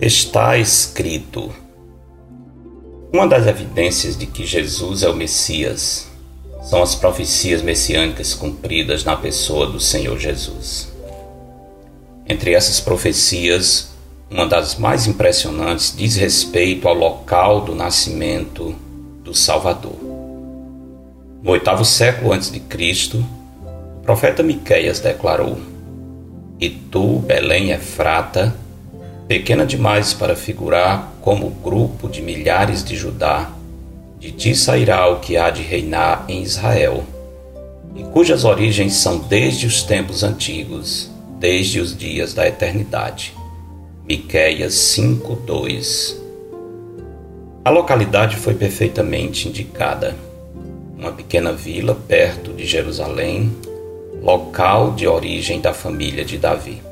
[0.00, 1.52] Está escrito.
[3.12, 6.08] Uma das evidências de que Jesus é o Messias
[6.62, 10.90] são as profecias messiânicas cumpridas na pessoa do Senhor Jesus.
[12.26, 13.90] Entre essas profecias,
[14.30, 18.74] uma das mais impressionantes diz respeito ao local do nascimento
[19.22, 19.98] do Salvador.
[21.42, 23.22] No oitavo século antes de Cristo,
[23.98, 25.60] o profeta Miqueias declarou:
[26.58, 28.56] E tu, Belém Efrata,
[29.30, 33.48] pequena demais para figurar como grupo de milhares de Judá,
[34.18, 37.04] de ti sairá o que há de reinar em Israel,
[37.94, 41.08] e cujas origens são desde os tempos antigos,
[41.38, 43.32] desde os dias da eternidade.
[44.04, 46.16] Miqueias 5:2.
[47.64, 50.16] A localidade foi perfeitamente indicada.
[50.98, 53.56] Uma pequena vila perto de Jerusalém,
[54.20, 56.89] local de origem da família de Davi.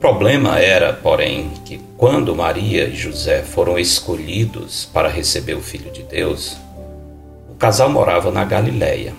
[0.00, 6.04] Problema era, porém, que quando Maria e José foram escolhidos para receber o Filho de
[6.04, 6.56] Deus,
[7.50, 9.12] o casal morava na Galiléia.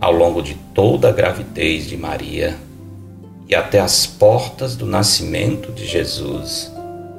[0.00, 2.56] Ao longo de toda a gravidez de Maria,
[3.48, 6.72] e até as portas do nascimento de Jesus,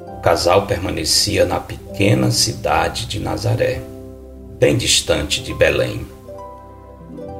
[0.06, 3.80] o casal permanecia na pequena cidade de Nazaré,
[4.58, 6.06] bem distante de Belém.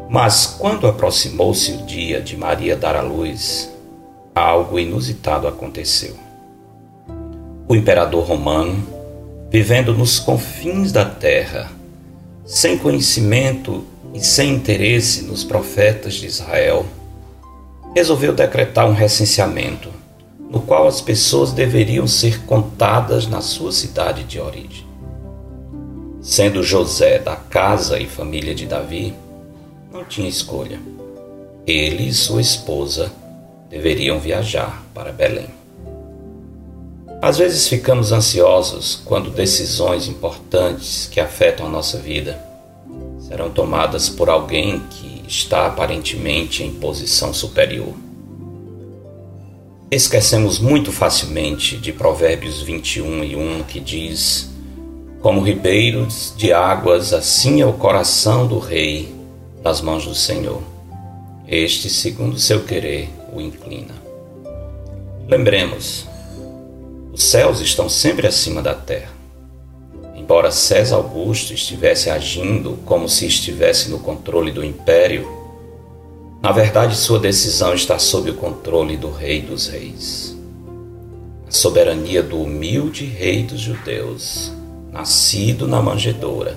[0.08, 3.70] Mas quando aproximou-se o dia de Maria dar à luz,
[4.40, 6.14] algo inusitado aconteceu.
[7.68, 8.82] O imperador romano,
[9.50, 11.70] vivendo nos confins da terra,
[12.44, 16.84] sem conhecimento e sem interesse nos profetas de Israel,
[17.94, 19.90] resolveu decretar um recenseamento,
[20.38, 24.84] no qual as pessoas deveriam ser contadas na sua cidade de origem.
[26.20, 29.14] Sendo José da casa e família de Davi,
[29.92, 30.80] não tinha escolha.
[31.66, 33.12] Ele e sua esposa
[33.70, 35.46] deveriam viajar para Belém.
[37.22, 42.42] Às vezes ficamos ansiosos quando decisões importantes que afetam a nossa vida
[43.20, 47.94] serão tomadas por alguém que está aparentemente em posição superior.
[49.90, 54.50] Esquecemos muito facilmente de Provérbios 21 e 1 que diz:
[55.20, 59.14] Como ribeiros de águas, assim é o coração do rei
[59.62, 60.62] nas mãos do Senhor.
[61.46, 63.94] Este, segundo seu querer, o inclina.
[65.28, 66.06] Lembremos,
[67.12, 69.10] os céus estão sempre acima da terra.
[70.14, 75.28] Embora César Augusto estivesse agindo como se estivesse no controle do império,
[76.40, 80.36] na verdade sua decisão está sob o controle do Rei dos Reis.
[81.48, 84.52] A soberania do humilde Rei dos Judeus,
[84.92, 86.56] nascido na manjedoura,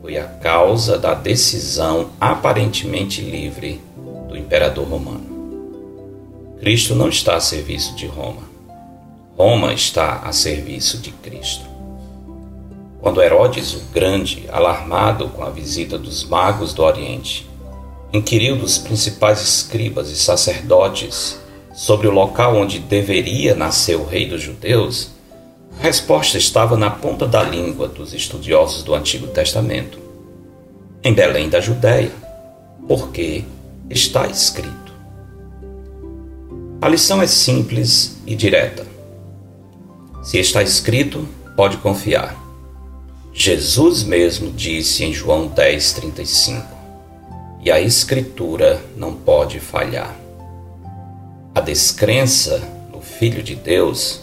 [0.00, 3.80] foi a causa da decisão aparentemente livre
[4.28, 5.35] do imperador romano.
[6.60, 8.42] Cristo não está a serviço de Roma.
[9.36, 11.66] Roma está a serviço de Cristo.
[13.00, 17.48] Quando Herodes o Grande, alarmado com a visita dos magos do Oriente,
[18.12, 21.38] inquiriu dos principais escribas e sacerdotes
[21.74, 25.10] sobre o local onde deveria nascer o rei dos judeus,
[25.78, 29.98] a resposta estava na ponta da língua dos estudiosos do Antigo Testamento.
[31.04, 32.10] Em Belém da Judéia,
[32.88, 33.44] porque
[33.90, 34.85] está escrito.
[36.86, 38.86] A lição é simples e direta.
[40.22, 41.26] Se está escrito,
[41.56, 42.40] pode confiar.
[43.32, 46.62] Jesus mesmo disse em João 10,35:
[47.60, 50.14] E a Escritura não pode falhar.
[51.52, 54.20] A descrença no Filho de Deus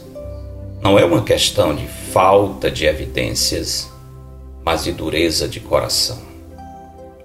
[0.82, 3.90] não é uma questão de falta de evidências,
[4.64, 6.22] mas de dureza de coração.